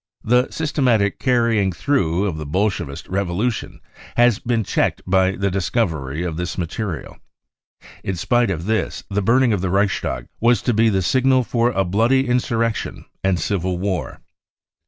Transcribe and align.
The 0.23 0.49
systematic 0.49 1.19
carrying 1.19 1.71
through 1.71 2.25
of 2.25 2.37
the 2.37 2.45
Bolshevist 2.47 3.07
revolution 3.07 3.81
has 4.17 4.39
been 4.39 4.63
checked 4.63 5.03
by 5.05 5.33
the 5.33 5.51
discovery 5.51 6.23
of 6.23 6.37
this 6.37 6.57
material'. 6.57 7.17
In 8.03 8.15
spite 8.15 8.49
of 8.49 8.65
this 8.65 9.03
the 9.11 9.21
burning 9.21 9.53
of 9.53 9.61
the 9.61 9.69
Reichstag 9.69 10.25
was 10.39 10.63
to 10.63 10.73
be 10.73 10.89
the 10.89 11.03
signal 11.03 11.43
for 11.43 11.69
a 11.69 11.85
bloody 11.85 12.27
insurrection 12.27 13.05
and 13.23 13.39
civil 13.39 13.77
war. 13.77 14.21